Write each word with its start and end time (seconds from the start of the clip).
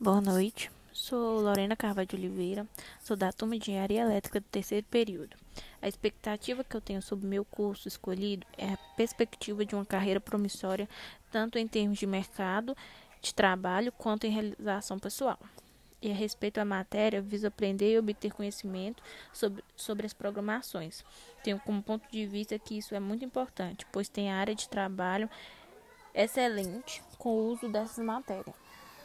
Boa 0.00 0.20
noite, 0.20 0.72
sou 0.92 1.40
Lorena 1.40 1.76
Carvalho 1.76 2.08
de 2.08 2.16
Oliveira, 2.16 2.66
sou 3.00 3.16
da 3.16 3.32
turma 3.32 3.56
de 3.56 3.70
Engenharia 3.70 4.02
Elétrica 4.02 4.40
do 4.40 4.46
terceiro 4.46 4.84
período. 4.90 5.36
A 5.80 5.86
expectativa 5.86 6.64
que 6.64 6.76
eu 6.76 6.80
tenho 6.80 7.00
sobre 7.00 7.28
meu 7.28 7.44
curso 7.44 7.86
escolhido 7.86 8.44
é 8.58 8.72
a 8.72 8.78
perspectiva 8.96 9.64
de 9.64 9.72
uma 9.72 9.84
carreira 9.84 10.20
promissória, 10.20 10.88
tanto 11.30 11.58
em 11.58 11.68
termos 11.68 11.96
de 11.96 12.08
mercado 12.08 12.76
de 13.22 13.32
trabalho 13.32 13.92
quanto 13.92 14.26
em 14.26 14.30
realização 14.30 14.98
pessoal. 14.98 15.38
E 16.02 16.10
a 16.10 16.14
respeito 16.14 16.58
à 16.58 16.64
matéria, 16.64 17.22
viso 17.22 17.46
aprender 17.46 17.92
e 17.92 17.98
obter 17.98 18.32
conhecimento 18.32 19.00
sobre, 19.32 19.62
sobre 19.76 20.06
as 20.06 20.12
programações. 20.12 21.04
Tenho 21.44 21.60
como 21.60 21.80
ponto 21.80 22.10
de 22.10 22.26
vista 22.26 22.58
que 22.58 22.76
isso 22.76 22.96
é 22.96 23.00
muito 23.00 23.24
importante, 23.24 23.86
pois 23.92 24.08
tem 24.08 24.32
área 24.32 24.56
de 24.56 24.68
trabalho 24.68 25.30
excelente 26.12 27.00
com 27.16 27.30
o 27.30 27.52
uso 27.52 27.68
dessas 27.68 28.04
matérias. 28.04 28.63